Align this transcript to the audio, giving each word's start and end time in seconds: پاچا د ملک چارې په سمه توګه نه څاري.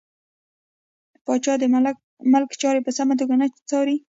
پاچا 1.25 1.53
د 1.59 1.63
ملک 2.33 2.51
چارې 2.61 2.81
په 2.85 2.91
سمه 2.97 3.13
توګه 3.19 3.35
نه 3.41 3.47
څاري. 3.69 3.97